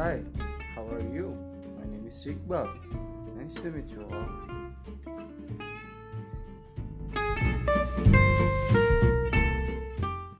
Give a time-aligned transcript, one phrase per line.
[0.00, 0.22] Hi,
[0.74, 1.36] how are you?
[1.78, 2.72] My name is Iqbal.
[3.36, 4.59] Nice to meet you all.